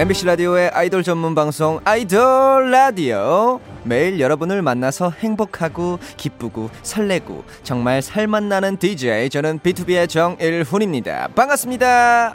MBC 0.00 0.24
라디오의 0.24 0.70
아이돌 0.70 1.02
전문 1.02 1.34
방송 1.34 1.78
아이돌 1.84 2.70
라디오. 2.70 3.60
매일 3.84 4.18
여러분을 4.18 4.62
만나서 4.62 5.10
행복하고 5.10 5.98
기쁘고 6.16 6.70
설레고 6.82 7.44
정말 7.64 8.00
살맛나는 8.00 8.78
DJ 8.78 9.28
저는 9.28 9.58
B2B의 9.58 10.08
정일훈입니다. 10.08 11.28
반갑습니다. 11.34 12.34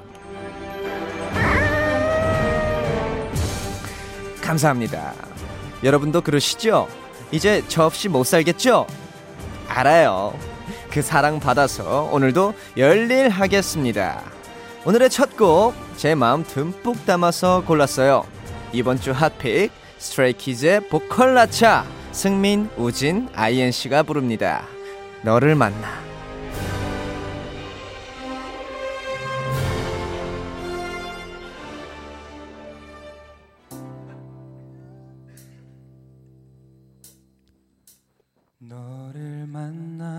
감사합니다. 4.43 5.13
여러분도 5.83 6.21
그러시죠? 6.21 6.87
이제 7.31 7.63
저 7.67 7.85
없이 7.85 8.09
못 8.09 8.25
살겠죠? 8.25 8.85
알아요. 9.67 10.37
그 10.91 11.01
사랑 11.01 11.39
받아서 11.39 12.11
오늘도 12.13 12.53
열일하겠습니다. 12.77 14.21
오늘의 14.85 15.09
첫곡 15.09 15.84
제 15.97 16.13
마음 16.13 16.43
듬뿍 16.43 17.05
담아서 17.05 17.63
골랐어요. 17.65 18.25
이번 18.73 18.99
주 18.99 19.11
핫픽 19.11 19.71
스트레이키즈의 19.97 20.89
보컬 20.89 21.33
라차 21.33 21.85
승민, 22.11 22.69
우진, 22.77 23.29
INC가 23.33 24.03
부릅니다. 24.03 24.63
너를 25.23 25.55
만나. 25.55 26.05
너를 38.59 39.45
만난 39.47 40.14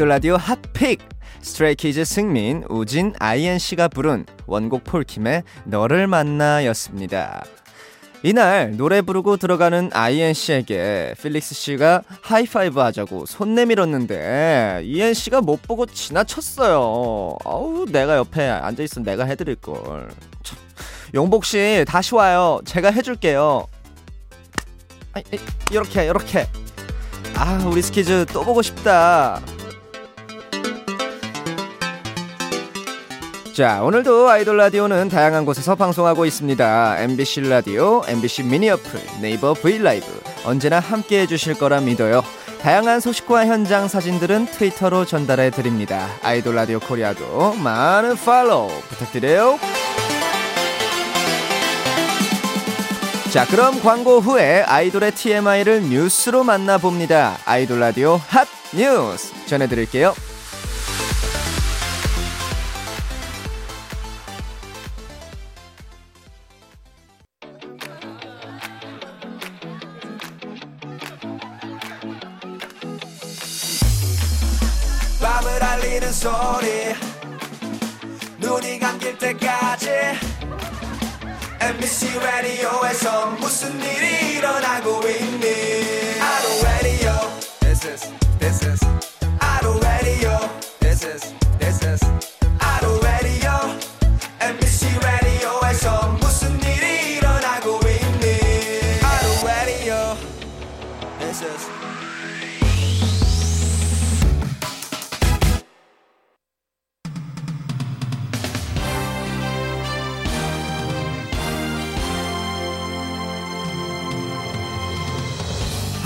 아이돌 0.00 0.08
라디오 0.08 0.36
hot 0.36 0.63
pick 0.63 1.00
스트레이키즈 1.42 2.06
승민, 2.06 2.64
우진, 2.70 3.12
I.N 3.18 3.44
씨가 3.44 3.88
부른 3.88 4.24
원곡 4.46 4.84
폴킴의 4.84 5.42
너를 5.64 6.06
만나였습니다. 6.06 7.44
이날 8.22 8.76
노래 8.78 9.02
부르고 9.02 9.36
들어가는 9.36 9.90
I.N 9.92 10.33
씨에게 10.33 11.14
필릭스 11.20 11.54
씨가 11.54 12.02
하이파이브 12.22 12.80
하자고 12.80 13.26
손 13.26 13.54
내밀었는데 13.54 14.82
I.N 14.84 15.06
씨가 15.06 15.42
못 15.42 15.60
보고 15.62 15.84
지나쳤어요. 15.84 17.36
아우 17.44 17.84
내가 17.86 18.16
옆에 18.16 18.48
앉아 18.48 18.82
있으면 18.82 19.04
내가 19.04 19.24
해드릴 19.24 19.56
걸. 19.56 20.08
참, 20.42 20.58
용복 21.12 21.44
씨 21.44 21.84
다시 21.86 22.14
와요. 22.14 22.60
제가 22.64 22.90
해줄게요. 22.90 23.66
이렇게 25.70 26.04
이렇게. 26.06 26.46
아 27.36 27.62
우리 27.66 27.82
스키즈 27.82 28.24
또 28.32 28.44
보고 28.44 28.62
싶다. 28.62 29.42
자, 33.52 33.82
오늘도 33.82 34.28
아이돌 34.28 34.56
라디오는 34.56 35.08
다양한 35.08 35.44
곳에서 35.44 35.74
방송하고 35.74 36.24
있습니다. 36.24 37.00
MBC 37.00 37.42
라디오, 37.42 38.02
MBC 38.06 38.44
미니 38.44 38.70
어플, 38.70 39.00
네이버 39.20 39.54
브이라이브 39.54 40.06
언제나 40.44 40.78
함께 40.78 41.22
해주실 41.22 41.58
거라 41.58 41.80
믿어요. 41.80 42.22
다양한 42.62 43.00
소식과 43.00 43.46
현장 43.46 43.88
사진들은 43.88 44.46
트위터로 44.46 45.04
전달해 45.04 45.50
드립니다. 45.50 46.08
아이돌 46.22 46.54
라디오 46.54 46.78
코리아도 46.78 47.54
많은 47.54 48.16
팔로우 48.16 48.70
부탁드려요. 48.88 49.58
자, 53.32 53.46
그럼 53.46 53.80
광고 53.80 54.20
후에 54.20 54.62
아이돌의 54.62 55.12
TMI를 55.12 55.82
뉴스로 55.82 56.44
만나봅니다. 56.44 57.38
아이돌 57.44 57.80
라디오 57.80 58.20
핫 58.28 58.46
뉴스 58.74 59.32
전해드릴게요. 59.46 60.14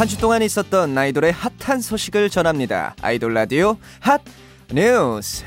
한 0.05 0.09
주 0.09 0.19
동안 0.19 0.43
있었던 0.43 0.99
아이돌의 0.99 1.33
핫한 1.33 1.81
소식을 1.81 2.29
전합니다. 2.29 2.95
아이돌 3.01 3.33
라디오 3.33 3.79
핫 4.01 4.21
뉴스. 4.71 5.43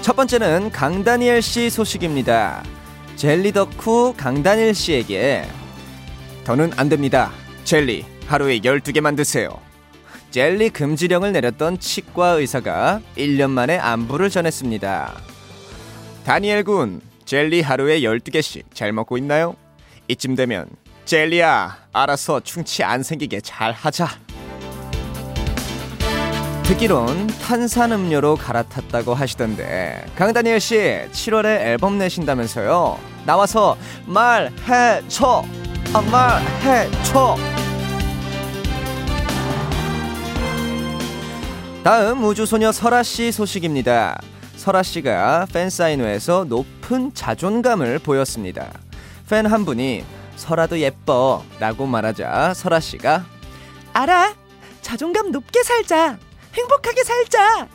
첫 0.00 0.14
번째는 0.14 0.70
강다니엘 0.70 1.42
씨 1.42 1.70
소식입니다. 1.70 2.62
젤리 3.16 3.50
덕후 3.50 4.14
강다니엘 4.16 4.72
씨에게 4.74 5.44
더는 6.44 6.70
안 6.76 6.88
됩니다. 6.88 7.32
젤리 7.64 8.04
하루에 8.28 8.60
12개만 8.60 9.16
드세요. 9.16 9.58
젤리 10.30 10.70
금지령을 10.70 11.32
내렸던 11.32 11.80
치과 11.80 12.28
의사가 12.28 13.00
1년 13.16 13.50
만에 13.50 13.76
안부를 13.76 14.30
전했습니다. 14.30 15.16
다니엘 16.24 16.62
군, 16.62 17.00
젤리 17.28 17.60
하루에 17.60 18.00
12개씩 18.00 18.62
잘 18.72 18.90
먹고 18.90 19.18
있나요? 19.18 19.54
이쯤 20.08 20.34
되면 20.34 20.66
젤리야, 21.04 21.88
알아서 21.92 22.40
충치 22.40 22.82
안 22.82 23.02
생기게 23.02 23.42
잘 23.42 23.70
하자. 23.70 24.08
듣기론 26.62 27.26
탄산음료로 27.26 28.36
갈아탔다고 28.36 29.12
하시던데 29.12 30.06
강다니엘 30.16 30.58
씨 30.58 30.76
7월에 31.12 31.44
앨범 31.66 31.98
내신다면서요? 31.98 32.98
나와서 33.26 33.76
말해줘, 34.06 35.44
아, 35.92 36.00
말해줘. 36.00 37.36
다음 41.84 42.24
우주소녀 42.24 42.72
설아 42.72 43.02
씨 43.02 43.30
소식입니다. 43.32 44.18
설아 44.58 44.82
씨가 44.82 45.46
팬 45.52 45.70
사인회에서 45.70 46.44
높은 46.48 47.14
자존감을 47.14 48.00
보였습니다. 48.00 48.70
팬 49.30 49.46
한 49.46 49.64
분이 49.64 50.04
설아도 50.36 50.78
예뻐 50.80 51.44
라고 51.60 51.86
말하자 51.86 52.54
설아 52.54 52.80
씨가 52.80 53.24
알아 53.92 54.34
자존감 54.82 55.30
높게 55.30 55.62
살자 55.62 56.18
행복하게 56.54 57.04
살자 57.04 57.68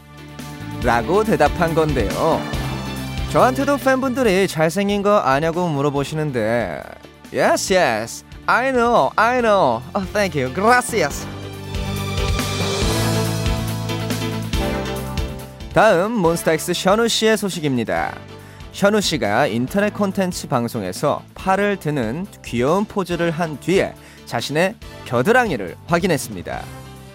라고 0.83 1.23
대답한 1.23 1.73
건데요. 1.73 2.41
저한테도 3.31 3.77
팬분들이 3.77 4.47
잘생긴 4.47 5.01
거 5.01 5.17
아냐고 5.19 5.67
물어보시는데 5.69 6.81
Yes, 7.33 7.73
yes. 7.73 8.25
I 8.45 8.71
know, 8.71 9.09
I 9.15 9.39
know. 9.41 9.81
Oh, 9.95 10.05
thank 10.11 10.35
you. 10.39 10.53
Gracias. 10.53 11.25
다음 15.73 16.11
몬스타엑스 16.11 16.73
션우 16.73 17.07
씨의 17.07 17.35
소식입니다. 17.35 18.15
션우 18.73 19.01
씨가 19.01 19.47
인터넷 19.47 19.91
콘텐츠 19.91 20.47
방송에서 20.47 21.23
팔을 21.33 21.77
드는 21.77 22.27
귀여운 22.45 22.85
포즈를 22.85 23.31
한 23.31 23.59
뒤에 23.59 23.95
자신의 24.27 24.75
겨드랑이를 25.05 25.75
확인했습니다. 25.87 26.61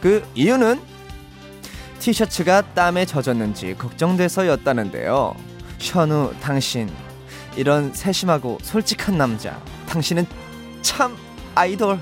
그 0.00 0.28
이유는 0.34 0.80
티셔츠가 2.00 2.62
땀에 2.74 3.06
젖었는지 3.06 3.76
걱정돼서였다는데요. 3.78 5.36
션우 5.78 6.32
당신 6.40 6.90
이런 7.54 7.94
세심하고 7.94 8.58
솔직한 8.62 9.16
남자 9.16 9.56
당신은 9.88 10.26
참 10.82 11.16
아이돌 11.54 12.00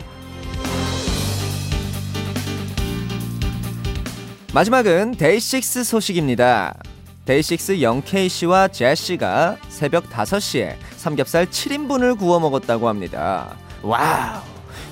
마지막은 4.56 5.16
데이식스 5.18 5.84
소식입니다. 5.84 6.78
데이식스 7.26 7.82
영케이 7.82 8.26
씨와 8.30 8.68
Jae 8.68 9.02
씨가 9.02 9.58
새벽 9.68 10.08
5시에 10.08 10.76
삼겹살 10.96 11.44
7인분을 11.44 12.18
구워 12.18 12.40
먹었다고 12.40 12.88
합니다. 12.88 13.54
와우! 13.82 14.40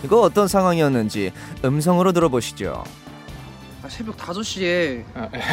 이거 0.05 0.21
어떤 0.21 0.49
상황이었는지 0.49 1.33
음성으로 1.65 2.13
들어보시죠. 2.13 2.85
아, 3.83 3.89
새벽 3.89 4.19
5시에 4.19 5.03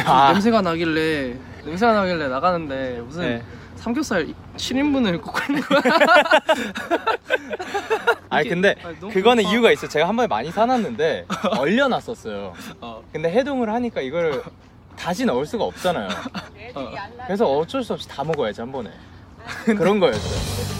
아, 0.04 0.32
냄새가 0.34 0.60
나길래 0.60 1.34
냄새가 1.64 1.94
나길래 1.94 2.28
나가는데 2.28 3.00
무슨 3.06 3.22
네. 3.22 3.42
삼겹살 3.86 4.28
7인분을 4.56 5.20
굽고 5.20 5.40
있는 5.52 5.62
거야. 5.62 5.82
아니 8.30 8.48
근데 8.48 8.76
아니, 8.84 8.96
너무 9.00 9.12
그거는 9.12 9.42
배고파. 9.42 9.52
이유가 9.52 9.72
있어 9.72 9.86
요. 9.86 9.90
제가 9.90 10.06
한 10.06 10.14
번에 10.14 10.28
많이 10.28 10.52
사놨는데 10.52 11.26
얼려놨었어요. 11.58 12.52
어, 12.80 13.02
근데 13.12 13.28
해동을 13.32 13.72
하니까 13.72 14.00
이걸 14.00 14.44
다시 14.96 15.24
넣을 15.24 15.46
수가 15.46 15.64
없잖아요. 15.64 16.08
어. 16.76 16.92
그래서 17.26 17.46
어쩔 17.46 17.82
수 17.82 17.94
없이 17.94 18.06
다 18.08 18.22
먹어야지 18.22 18.60
한 18.60 18.70
번에. 18.70 18.88
그런 19.76 19.98
거였어요. 19.98 20.72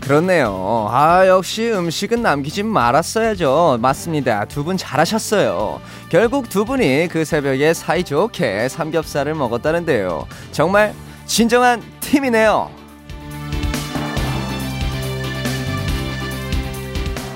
그렇네요. 0.00 0.88
아, 0.90 1.26
역시 1.26 1.70
음식은 1.70 2.22
남기지 2.22 2.62
말았어야죠. 2.62 3.76
맞습니다. 3.82 4.46
두 4.46 4.64
분 4.64 4.78
잘하셨어요. 4.78 5.82
결국 6.08 6.48
두 6.48 6.64
분이 6.64 7.08
그 7.10 7.24
새벽에 7.24 7.74
사이좋게 7.74 8.68
삼겹살을 8.68 9.34
먹었다는데요. 9.34 10.26
정말 10.52 10.94
진정한 11.26 11.82
팀이네요. 12.00 12.70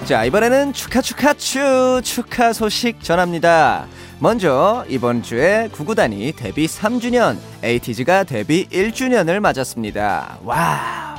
자, 0.06 0.24
이번에는 0.24 0.72
축하 0.72 1.00
축하 1.00 1.32
추 1.34 2.00
축하 2.02 2.52
소식 2.52 3.02
전합니다. 3.04 3.86
먼저 4.18 4.84
이번 4.88 5.22
주에 5.22 5.68
구구단이 5.72 6.32
데뷔 6.32 6.66
3주년, 6.66 7.36
에이티즈가 7.62 8.24
데뷔 8.24 8.66
1주년을 8.68 9.40
맞았습니다. 9.40 10.38
와우. 10.44 11.11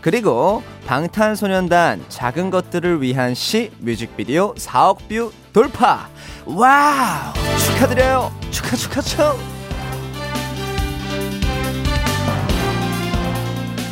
그리고 0.00 0.62
방탄소년단 0.86 2.04
작은 2.08 2.50
것들을 2.50 3.02
위한 3.02 3.34
시 3.34 3.70
뮤직비디오 3.78 4.54
4억 4.54 5.08
뷰 5.08 5.32
돌파. 5.52 6.08
와우! 6.46 7.32
축하드려요. 7.66 8.32
축하 8.50 8.76
축하 8.76 9.00
축. 9.00 9.18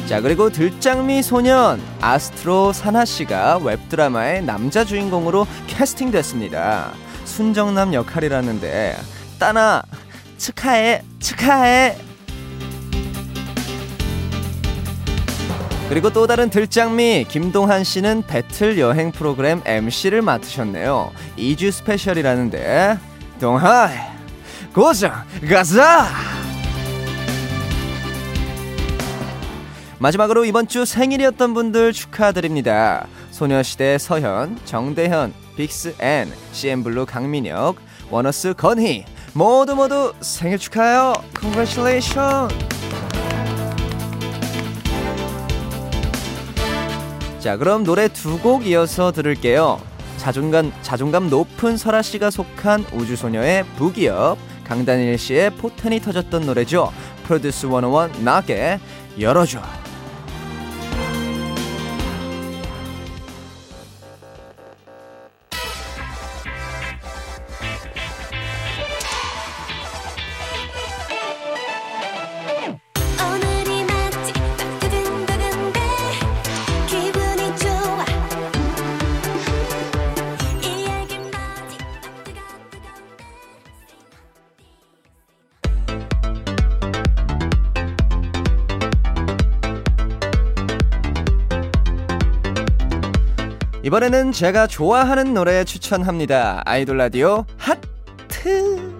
자 0.06 0.20
그리고 0.20 0.50
들장미 0.50 1.20
소년 1.24 1.82
아스트로 2.00 2.72
사나 2.72 3.04
씨가 3.04 3.58
웹드라마의 3.58 4.44
남자 4.44 4.84
주인공으로 4.84 5.48
캐스팅됐습니다. 5.66 6.92
순정남 7.24 7.92
역할이라는데 7.92 8.96
따나 9.40 9.82
축하해 10.38 11.02
축하해. 11.18 12.05
그리고 15.88 16.10
또 16.10 16.26
다른 16.26 16.50
들장미 16.50 17.26
김동한 17.28 17.84
씨는 17.84 18.24
배틀 18.26 18.78
여행 18.78 19.12
프로그램 19.12 19.62
MC를 19.64 20.20
맡으셨네요. 20.20 21.12
2주 21.38 21.70
스페셜이라는데 21.70 22.98
동한 23.40 23.90
고정 24.74 25.12
가자. 25.48 26.08
마지막으로 29.98 30.44
이번 30.44 30.66
주 30.66 30.84
생일이었던 30.84 31.54
분들 31.54 31.92
축하드립니다. 31.92 33.06
소녀시대 33.30 33.96
서현, 33.98 34.58
정대현, 34.64 35.32
빅스 35.56 35.94
엔, 36.00 36.30
CN블루 36.52 37.06
강민혁, 37.06 37.76
원어스 38.10 38.54
건희 38.54 39.04
모두 39.32 39.74
모두 39.76 40.12
생일 40.20 40.58
축하해요. 40.58 41.12
Congratulations. 41.38 42.75
자, 47.46 47.56
그럼 47.56 47.84
노래 47.84 48.08
두 48.08 48.38
곡 48.42 48.66
이어서 48.66 49.12
들을게요. 49.12 49.80
자존감 50.16 50.72
자존감 50.82 51.30
높은 51.30 51.76
설아 51.76 52.02
씨가 52.02 52.30
속한 52.30 52.86
우주소녀의 52.92 53.62
Boogie 53.76 54.16
Up, 54.16 54.36
강다니엘 54.64 55.16
씨의 55.16 55.50
포텐이 55.50 56.00
터졌던 56.00 56.44
노래죠. 56.44 56.92
프로듀스 57.22 57.68
101 57.68 58.24
나게 58.24 58.80
열어줘. 59.20 59.62
이번에는 93.86 94.32
제가 94.32 94.66
좋아하는 94.66 95.32
노래 95.32 95.62
추천합니다. 95.62 96.60
아이돌 96.64 96.96
라디오 96.96 97.46
하트. 97.56 98.96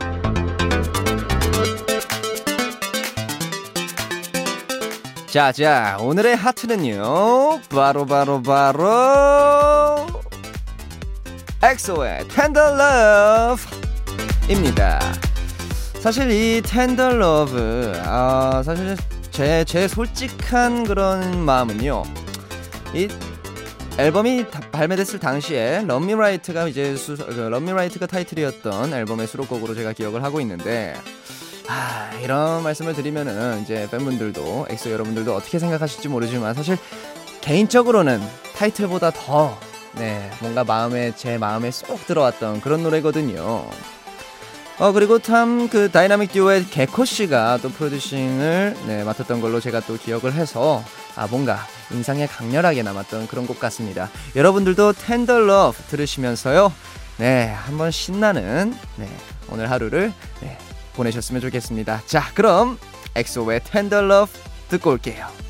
자, 5.26 5.50
자, 5.50 5.97
오늘의 6.00 6.37
하트는요. 6.37 7.62
바로 7.69 8.07
바로 8.07 8.40
바로 8.40 10.07
엑소의 11.64 12.28
Tender 12.28 12.76
Love입니다. 14.47 15.00
사실 15.99 16.31
이 16.31 16.62
Tender 16.62 17.16
Love, 17.16 17.93
아, 18.05 18.62
사실 18.64 18.97
제, 19.33 19.64
제 19.64 19.88
솔직한 19.88 20.85
그런 20.85 21.45
마음은요. 21.45 22.05
이 22.95 23.09
앨범이 23.99 24.50
다- 24.50 24.61
발매됐을 24.73 25.19
당시에 25.19 25.85
Love 25.87 26.12
Me 26.12 26.24
Right가 26.24 26.69
이제 26.69 26.97
수, 26.97 27.17
그 27.17 27.33
Love 27.50 27.68
Me 27.68 27.76
Right가 27.76 28.07
타이틀이었던 28.07 28.93
앨범의 28.93 29.26
수록곡으로 29.26 29.75
제가 29.75 29.93
기억을 29.95 30.23
하고 30.23 30.41
있는데 30.43 30.95
아, 31.69 32.11
이런 32.23 32.62
말씀을 32.62 32.95
드리면은 32.95 33.62
이제 33.62 33.88
팬분들도 33.91 34.67
엑소 34.71 34.93
여러분들도 34.93 35.35
어떻게 35.35 35.59
생각하실지 35.59 36.09
모르지만 36.09 36.53
사실 36.55 36.76
개인적으로는 37.41 38.21
타이틀보다 38.55 39.11
더 39.12 39.59
네, 39.95 40.31
뭔가 40.41 40.62
마음에 40.62 41.15
제 41.17 41.38
마음에 41.38 41.71
쏙 41.71 42.07
들어왔던 42.07 42.61
그런 42.61 42.83
노래거든요. 42.83 43.67
어 44.79 44.93
그리고 44.93 45.19
참 45.21 45.71
그 45.71 45.91
다이나믹 45.91 46.33
듀오의 46.33 46.67
개코 46.67 47.07
씨가 47.07 47.61
또 47.62 47.71
프로듀싱을 47.71 48.76
네, 48.87 49.05
맡았던 49.05 49.41
걸로 49.41 49.59
제가 49.59 49.81
또 49.81 49.97
기억을 49.97 50.35
해서 50.35 50.85
아 51.16 51.26
뭔가 51.26 51.66
인상에 51.90 52.26
강렬하게 52.26 52.82
남았던 52.82 53.28
그런 53.28 53.46
곡 53.46 53.58
같습니다. 53.58 54.11
여러분들도 54.35 54.92
Tender 54.93 55.40
Love 55.40 55.83
들으시면서요. 55.85 56.73
네, 57.18 57.46
한번 57.46 57.90
신나는 57.90 58.76
네, 58.96 59.08
오늘 59.49 59.70
하루를 59.70 60.12
네, 60.40 60.58
보내셨으면 60.94 61.40
좋겠습니다. 61.40 62.02
자, 62.06 62.30
그럼 62.35 62.78
엑소의 63.14 63.62
Tender 63.64 64.02
Love 64.02 64.33
듣고 64.68 64.90
올게요. 64.90 65.46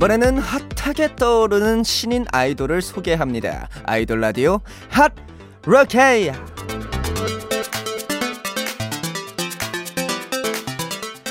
이번에는 0.00 0.38
핫하게 0.38 1.14
떠오르는 1.16 1.84
신인 1.84 2.24
아이돌을 2.32 2.80
소개합니다. 2.80 3.68
아이돌 3.84 4.18
라디오 4.22 4.62
hot 4.88 5.12
rookie. 5.66 6.32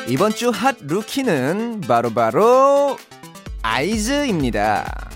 이번 0.08 0.32
주 0.36 0.52
hot 0.52 0.76
rookie는 0.82 1.82
바로 1.88 2.12
바로 2.14 3.00
아이즈입니다. 3.64 5.10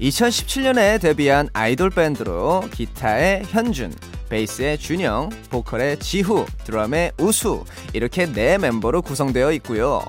2017년에 0.00 1.02
데뷔한 1.02 1.50
아이돌 1.52 1.90
밴드로 1.90 2.62
기타의 2.72 3.44
현준, 3.44 3.92
베이스의 4.30 4.78
준영, 4.78 5.28
보컬의 5.50 5.98
지후, 5.98 6.46
드럼의 6.64 7.12
우수 7.18 7.66
이렇게 7.92 8.24
네 8.24 8.56
멤버로 8.56 9.02
구성되어 9.02 9.52
있고요. 9.52 10.02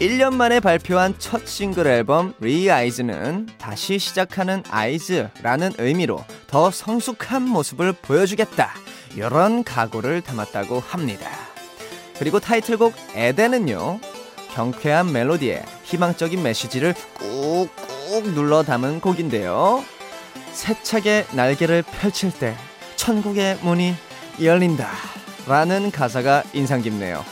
1년 0.00 0.34
만에 0.34 0.60
발표한 0.60 1.16
첫 1.18 1.48
싱글 1.48 1.88
앨범 1.88 2.32
리아이즈는 2.38 3.48
다시 3.58 3.98
시작하는 3.98 4.62
아이즈라는 4.70 5.72
의미로 5.78 6.24
더 6.46 6.70
성숙한 6.70 7.42
모습을 7.42 7.92
보여주겠다. 7.94 8.70
이런 9.16 9.64
각오를 9.64 10.20
담았다고 10.20 10.78
합니다. 10.78 11.28
그리고 12.16 12.38
타이틀곡 12.38 12.94
에덴은요. 13.16 13.98
경쾌한 14.54 15.12
멜로디에 15.12 15.64
희망적인 15.82 16.44
메시지를 16.44 16.94
꾹꾹 17.14 18.34
눌러 18.34 18.62
담은 18.62 19.00
곡인데요. 19.00 19.84
세차게 20.52 21.26
날개를 21.32 21.82
펼칠 21.82 22.30
때 22.30 22.54
천국의 22.94 23.58
문이 23.62 23.94
열린다. 24.40 24.88
라는 25.48 25.90
가사가 25.90 26.44
인상 26.52 26.82
깊네요. 26.82 27.24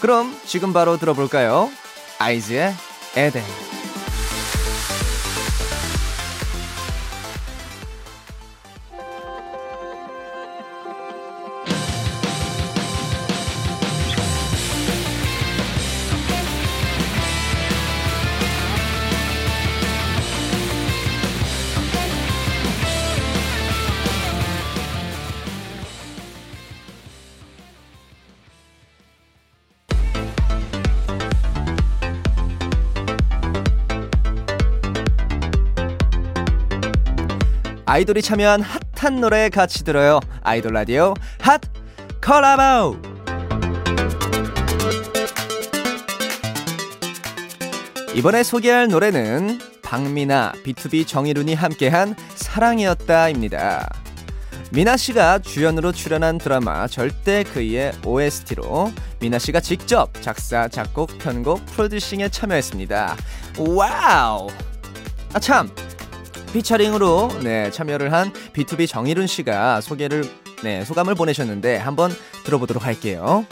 그럼 0.00 0.36
지금 0.44 0.72
바로 0.72 0.96
들어볼까요? 0.96 1.70
아이즈의 2.20 2.74
에덴. 3.16 3.42
아이돌이 37.90 38.22
참여한 38.22 38.62
핫한 38.94 39.20
노래 39.20 39.48
같이 39.48 39.82
들어요. 39.82 40.20
아이돌 40.44 40.74
라디오 40.74 41.12
핫 41.40 41.60
콜라보. 42.24 42.96
이번에 48.14 48.44
소개할 48.44 48.86
노래는 48.86 49.58
박미나, 49.82 50.52
B2B 50.64 51.04
정희룬이 51.04 51.54
함께한 51.54 52.14
사랑이었다입니다. 52.36 53.88
미나 54.70 54.96
씨가 54.96 55.40
주연으로 55.40 55.90
출연한 55.90 56.38
드라마 56.38 56.86
절대 56.86 57.42
그이의 57.42 57.94
OST로 58.06 58.92
미나 59.18 59.40
씨가 59.40 59.58
직접 59.58 60.12
작사, 60.22 60.68
작곡, 60.68 61.18
편곡, 61.18 61.66
프로듀싱에 61.66 62.28
참여했습니다. 62.28 63.16
와우! 63.58 64.46
아 65.32 65.40
참, 65.40 65.68
피처링으로 66.52 67.28
네, 67.42 67.70
참여를 67.70 68.12
한 68.12 68.32
비투비 68.32 68.88
정일훈 68.88 69.26
씨가 69.26 69.80
소개를 69.80 70.24
네, 70.62 70.84
소감을 70.84 71.14
보내셨는데 71.14 71.76
한번 71.76 72.10
들어보도록 72.44 72.84
할게요. 72.84 73.46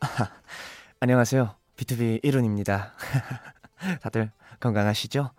안녕하세요. 1.00 1.54
비투비 1.76 2.20
일훈입니다. 2.24 2.92
다들 4.02 4.30
건강하시죠? 4.60 5.30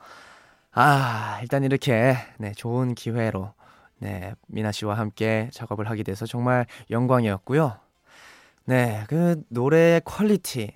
아, 0.72 1.40
일단 1.42 1.64
이렇게 1.64 2.16
네, 2.38 2.54
좋은 2.54 2.96
기회로 2.96 3.54
네, 4.00 4.34
미나 4.48 4.72
씨와 4.72 4.98
함께 4.98 5.50
작업을 5.52 5.90
하게 5.90 6.04
돼서 6.04 6.26
정말 6.26 6.66
영광이었고요. 6.90 7.78
네, 8.66 9.04
그 9.08 9.42
노래의 9.50 10.02
퀄리티, 10.06 10.74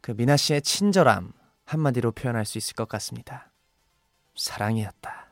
그 0.00 0.12
미나 0.16 0.36
씨의 0.36 0.62
친절함 0.62 1.32
한마디로 1.64 2.12
표현할 2.12 2.44
수 2.44 2.58
있을 2.58 2.74
것 2.74 2.88
같습니다. 2.88 3.50
사랑이었다. 4.38 5.26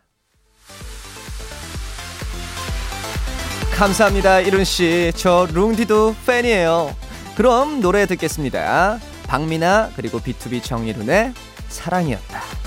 감사합니다, 3.75 4.41
이룬 4.41 4.65
씨. 4.65 5.13
저 5.17 5.47
룽디도 5.53 6.17
팬이에요. 6.27 6.95
그럼 7.37 7.81
노래 7.81 8.07
듣겠습니다. 8.07 8.99
박미나 9.27 9.91
그리고 9.97 10.19
B2B 10.19 10.63
정일훈의 10.63 11.35
사랑이었다. 11.69 12.65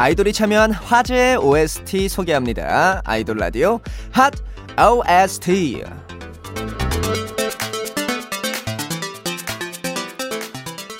아이돌이 0.00 0.32
참여한 0.32 0.72
화제의 0.72 1.36
OST 1.36 2.08
소개합니다. 2.08 3.02
아이돌 3.04 3.36
라디오 3.36 3.80
핫 4.12 4.32
OST. 4.78 5.84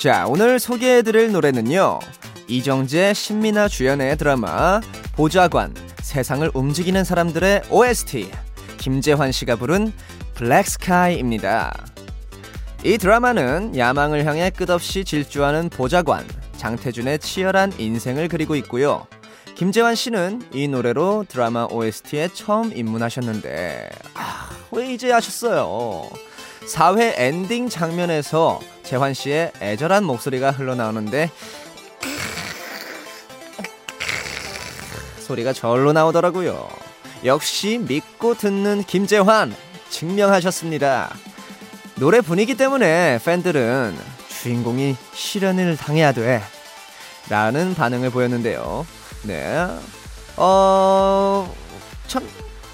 자, 0.02 0.26
오늘 0.28 0.58
소개해드릴 0.58 1.32
노래는요. 1.32 1.98
이정재, 2.46 3.14
신민아 3.14 3.68
주연의 3.68 4.18
드라마 4.18 4.82
보좌관, 5.14 5.74
세상을 6.02 6.50
움직이는 6.52 7.02
사람들의 7.02 7.62
OST 7.70 8.30
김재환 8.76 9.32
씨가 9.32 9.56
부른 9.56 9.94
블랙스카이입니다. 10.34 11.89
이 12.82 12.96
드라마는 12.96 13.76
야망을 13.76 14.24
향해 14.24 14.48
끝없이 14.48 15.04
질주하는 15.04 15.68
보좌관 15.68 16.26
장태준의 16.56 17.18
치열한 17.18 17.74
인생을 17.78 18.28
그리고 18.28 18.56
있고요. 18.56 19.06
김재환 19.54 19.94
씨는 19.94 20.42
이 20.54 20.66
노래로 20.66 21.26
드라마 21.28 21.66
OST에 21.70 22.28
처음 22.32 22.74
입문하셨는데 22.74 23.90
아, 24.14 24.48
왜 24.70 24.94
이제 24.94 25.12
하셨어요? 25.12 26.08
4회 26.66 27.14
엔딩 27.18 27.68
장면에서 27.68 28.60
재환 28.82 29.12
씨의 29.12 29.52
애절한 29.60 30.04
목소리가 30.04 30.50
흘러나오는데 30.50 31.30
소리가 35.18 35.52
절로 35.52 35.92
나오더라고요. 35.92 36.66
역시 37.26 37.78
믿고 37.86 38.34
듣는 38.34 38.84
김재환 38.84 39.54
증명하셨습니다. 39.90 41.10
노래 42.00 42.22
분위기 42.22 42.54
때문에 42.54 43.20
팬들은 43.22 43.94
주인공이 44.42 44.96
실연을 45.12 45.76
당해야 45.76 46.12
돼. 46.12 46.40
라는 47.28 47.74
반응을 47.74 48.08
보였는데요. 48.08 48.86
네. 49.24 49.66
어, 50.36 51.54
참, 52.06 52.26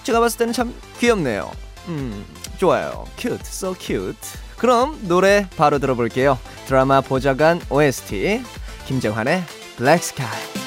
제가 0.04 0.20
봤을 0.20 0.38
때는 0.38 0.52
참 0.52 0.72
귀엽네요. 1.00 1.50
음, 1.88 2.24
좋아요. 2.56 3.04
cute, 3.18 3.40
so 3.44 3.74
cute. 3.76 4.16
그럼 4.56 4.96
노래 5.02 5.48
바로 5.56 5.80
들어볼게요. 5.80 6.38
드라마 6.66 7.00
보좌관 7.00 7.60
OST, 7.68 8.44
김정환의 8.86 9.42
Black 9.76 10.04
Sky. 10.04 10.65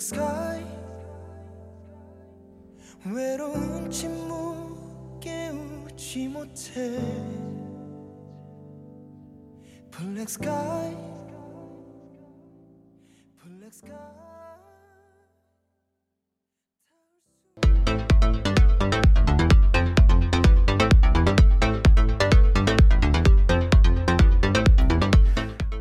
black 0.00 0.06
sky 0.06 0.64
외로운 3.04 3.90
침묵에 3.90 5.50
웃지 5.50 6.28
못해 6.28 6.98
black 9.90 10.22
sky 10.22 10.96
black 13.42 13.72
sky 13.72 13.94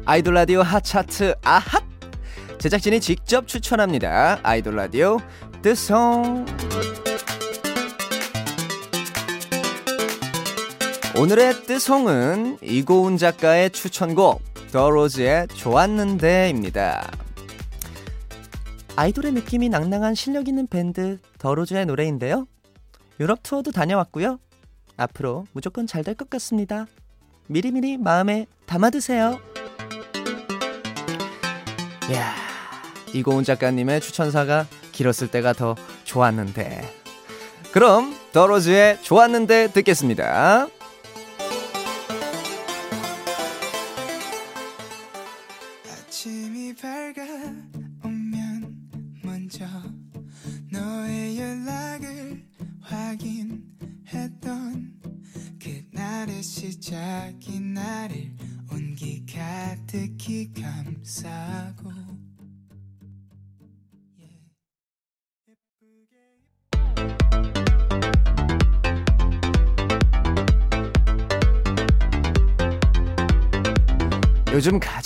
아이돌 0.05 0.33
라디오 0.33 0.61
핫차트 0.63 1.35
아핫 1.43 1.88
제작진이 2.59 2.99
직접 2.99 3.47
추천합니다. 3.47 4.39
아이돌 4.43 4.75
라디오 4.75 5.17
뜨송 5.61 6.45
오늘의 11.17 11.53
뜨송은 11.65 12.57
이고은 12.61 13.17
작가의 13.17 13.71
추천곡 13.71 14.41
더 14.71 14.89
로즈의 14.89 15.47
좋았는데입니다. 15.49 17.09
아이돌의 18.95 19.31
느낌이 19.33 19.69
낭낭한 19.69 20.15
실력 20.15 20.47
있는 20.47 20.67
밴드 20.67 21.17
더 21.37 21.55
로즈의 21.55 21.85
노래인데요. 21.85 22.45
유럽 23.19 23.39
투어도 23.41 23.71
다녀왔고요. 23.71 24.37
앞으로 24.97 25.45
무조건 25.53 25.87
잘 25.87 26.03
될 26.03 26.15
것 26.15 26.29
같습니다. 26.29 26.87
미리미리 27.47 27.97
마음에 27.97 28.45
담아두세요. 28.65 29.39
이야, 32.11 32.33
이고은 33.13 33.43
작가님의 33.43 34.01
추천사가 34.01 34.67
길었을 34.91 35.29
때가 35.29 35.53
더 35.53 35.75
좋았는데. 36.03 36.93
그럼 37.71 38.15
더 38.31 38.47
로즈의 38.47 38.99
좋았는데 39.03 39.71
듣겠습니다. 39.73 40.67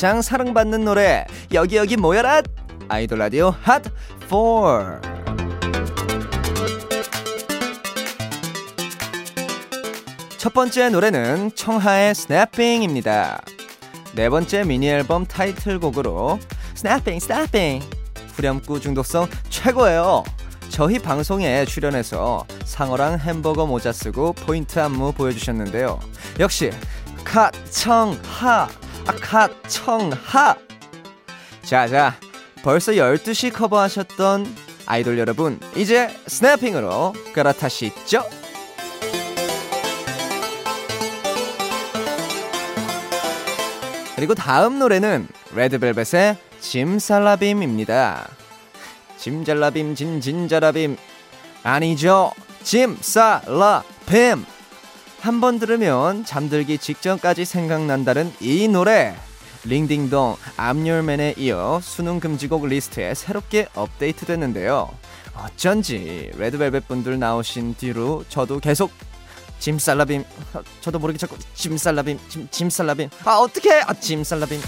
가장 0.04 0.22
사랑받는 0.22 0.84
노래 0.84 1.26
여기 1.54 1.78
여기 1.78 1.96
모여라 1.96 2.42
아이돌 2.90 3.20
라디오 3.20 3.56
핫 3.62 3.82
4. 4.30 5.00
첫 10.38 10.54
번째 10.54 10.90
노래는 10.90 11.56
청하의 11.56 12.16
Snapping입니다. 12.16 13.44
네 14.14 14.30
번째 14.30 14.66
미니 14.66 14.90
앨범 14.90 15.26
타이틀곡으로 15.26 16.38
Snapping 16.76 17.22
Snapping 17.22 17.82
후렴구 18.36 18.82
중독성 18.82 19.30
최고예요. 19.48 20.26
저희 20.68 21.00
방송에 21.00 21.64
출연해서 21.64 22.46
상어랑 22.66 23.20
햄버거 23.20 23.66
모자 23.66 23.94
쓰고 23.94 24.34
포인트 24.34 24.82
안무 24.82 25.14
보여주셨는데요. 25.14 25.98
역시 26.42 26.72
카청하 27.24 28.68
아카청하. 29.06 30.56
자자 31.64 32.16
벌써 32.64 32.94
12시 32.94 33.54
커버하셨던 33.54 34.46
아이돌 34.86 35.18
여러분 35.18 35.60
이제 35.76 36.10
스냅핑으로 36.28 37.14
갈아타시죠. 37.34 38.24
그리고 44.16 44.36
다음 44.36 44.80
노래는 44.80 45.28
레드벨벳의 45.56 46.38
짐살라빔입니다. 46.62 48.30
짐잘라빔 49.18 49.96
진진자라빔. 49.96 50.98
아니죠. 51.64 52.32
짐살라빔 52.64 54.46
한 55.24 55.40
번 55.40 55.58
들으면 55.58 56.26
잠들기 56.26 56.78
직전까지 56.78 57.46
생각난다는 57.46 58.34
이 58.42 58.68
노래. 58.68 59.16
링딩동 59.64 60.36
암열맨에 60.58 61.36
이어 61.38 61.80
수능 61.82 62.20
금지곡 62.20 62.68
리스트에 62.68 63.14
새롭게 63.14 63.68
업데이트 63.74 64.26
됐는데요. 64.26 64.90
어쩐지 65.34 66.30
레드벨벳 66.38 66.90
분들 66.90 67.18
나오신 67.20 67.76
뒤로 67.76 68.26
저도 68.28 68.60
계속 68.60 68.92
짐살라빔 69.60 70.26
어, 70.56 70.62
저도 70.82 71.00
모르게 71.00 71.18
자꾸 71.18 71.38
짐살라빔 71.54 72.20
짐, 72.28 72.48
짐살라빔. 72.52 73.10
아 73.24 73.36
어떡해! 73.38 73.84
아 73.88 73.94
짐살라빔. 73.94 74.60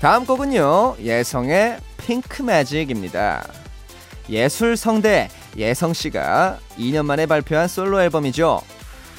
다음 0.00 0.24
곡은요 0.26 0.96
예성의 1.00 1.78
핑크 1.96 2.42
매직입니다 2.42 3.63
예술 4.28 4.76
성대 4.76 5.28
예성씨가 5.56 6.58
2년 6.78 7.04
만에 7.04 7.26
발표한 7.26 7.68
솔로 7.68 8.00
앨범이죠. 8.00 8.62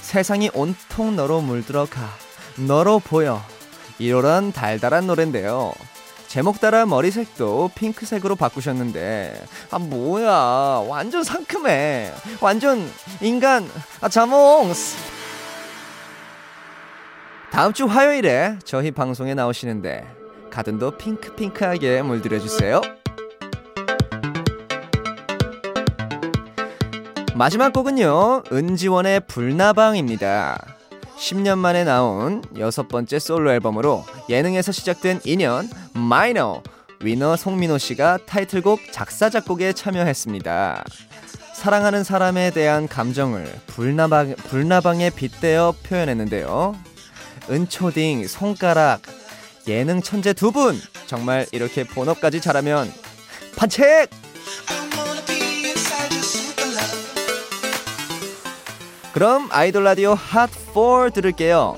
세상이 0.02 0.50
온통 0.54 1.16
너로 1.16 1.42
물들어가 1.42 2.02
너로 2.58 3.00
보여. 3.00 3.42
이런 4.00 4.52
달달한 4.52 5.08
노래인데요. 5.08 5.74
제목 6.28 6.60
따라 6.60 6.86
머리색도 6.86 7.72
핑크색으로 7.76 8.36
바꾸셨는데 8.36 9.42
아 9.72 9.80
뭐야. 9.80 10.84
완전 10.88 11.24
상큼해. 11.24 12.12
완전 12.42 12.90
인간. 13.22 13.70
아 14.02 14.10
자몽스. 14.10 14.98
다음 17.52 17.72
주 17.72 17.86
화요일에 17.86 18.58
저희 18.66 18.92
방송에 18.92 19.34
나오시는데 19.34 20.06
가든도 20.50 20.98
핑크핑크하게 20.98 22.02
물들여 22.02 22.40
주세요. 22.40 22.82
마지막 27.36 27.74
곡은요 27.74 28.44
은지원의 28.52 29.22
불나방입니다. 29.28 30.58
10년 31.18 31.58
만에 31.58 31.84
나온 31.84 32.42
여섯 32.58 32.88
번째 32.88 33.20
솔로 33.20 33.52
앨범으로 33.52 34.06
예능에서 34.30 34.72
시작된 34.72 35.20
인연 35.26 35.70
마이너 35.94 36.64
위너 37.02 37.36
송민호 37.36 37.78
씨가 37.78 38.20
타이틀곡 38.26 38.92
작사 38.92 39.30
작곡에 39.30 39.74
참여했습니다. 39.74 40.84
사랑하는 41.54 42.04
사람에 42.04 42.52
대한 42.52 42.88
감정을 42.88 43.54
불나방 43.68 44.36
불나방에 44.36 45.10
빗대어 45.10 45.74
표현했는데요. 45.84 46.76
은초딩 47.50 48.28
손가락 48.28 49.02
예능 49.68 50.02
천재 50.02 50.32
두 50.34 50.52
분 50.52 50.80
정말 51.06 51.46
이렇게 51.52 51.84
본업까지 51.84 52.40
잘하면 52.40 52.92
반칙 53.58 54.10
그럼 59.16 59.48
아이돌 59.50 59.86
라디오 59.86 60.14
핫4 60.14 61.14
들을게요. 61.14 61.78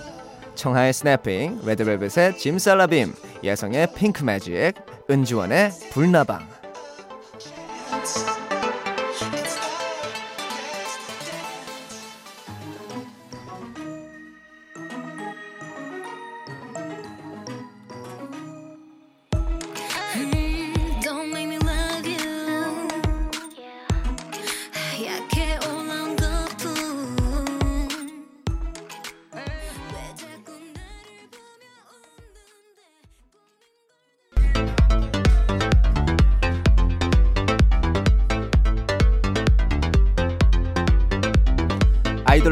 청하의 0.56 0.91
Snapping, 0.91 1.62
레드벨벳의 1.63 2.36
짐살라빔, 2.36 3.13
예성의 3.43 3.93
Pink 3.93 4.23
Magic, 4.23 4.73
은지원의 5.08 5.69
불나방. 5.91 6.47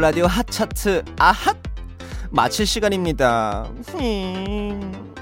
라디오 0.06 0.26
핫 0.26 0.46
차트 0.48 1.02
아핫 1.18 1.56
마칠 2.30 2.64
시간입니다. 2.64 3.68
흠. 3.88 5.12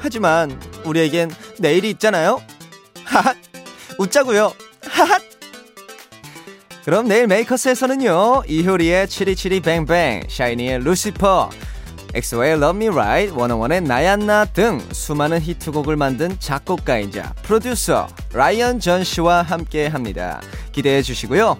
하지만 0.00 0.60
우리에겐 0.84 1.30
내일이 1.60 1.90
있잖아요. 1.90 2.42
하핫 3.04 3.36
웃자고요. 4.00 4.52
하핫. 4.82 5.22
그럼 6.84 7.06
내일 7.06 7.28
Makers에서는요 7.28 8.42
이효리의 8.48 9.06
Chitty 9.06 9.60
Chitty 9.60 9.86
Bang 9.86 10.03
Bang, 10.03 10.24
샤이니의 10.28 10.80
Lucifer, 10.80 11.50
엑소의 12.12 12.54
Love 12.54 12.76
Me 12.84 12.88
Right, 12.88 13.40
워너원의 13.40 13.82
나야나 13.82 14.46
등 14.46 14.80
수많은 14.90 15.40
히트곡을 15.40 15.94
만든 15.94 16.36
작곡가이자 16.40 17.34
프로듀서 17.44 18.08
라이언 18.32 18.80
전 18.80 19.04
씨와 19.04 19.42
함께 19.42 19.86
합니다. 19.86 20.40
기대해 20.72 21.00
주시고요. 21.00 21.56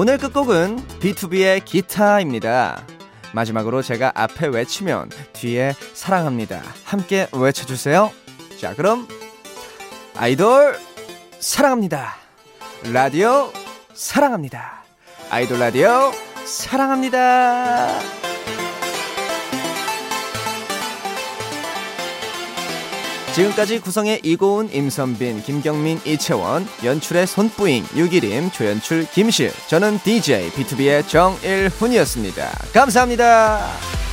오늘 0.00 0.16
끝곡은 0.16 0.76
B2B의 1.00 1.64
기타입니다. 1.64 2.84
마지막으로 3.32 3.82
제가 3.82 4.12
앞에 4.14 4.46
외치면 4.46 5.10
뒤에 5.32 5.72
사랑합니다. 5.92 6.62
함께 6.84 7.26
외쳐주세요. 7.32 8.12
자, 8.60 8.76
그럼 8.76 9.08
아이돌 10.14 10.76
사랑합니다. 11.40 12.14
라디오 12.92 13.52
사랑합니다. 13.92 14.84
아이돌 15.30 15.58
라디오 15.58 16.12
사랑합니다. 16.44 18.27
지금까지 23.34 23.80
구성의 23.80 24.20
이고은, 24.24 24.70
임선빈, 24.72 25.42
김경민, 25.42 26.00
이채원, 26.04 26.66
연출의 26.82 27.26
손뿌잉, 27.26 27.84
유기림, 27.94 28.50
조연출, 28.50 29.06
김실, 29.12 29.52
저는 29.68 29.98
DJ 30.02 30.50
B2B의 30.50 31.06
정일훈이었습니다. 31.08 32.50
감사합니다. 32.72 34.07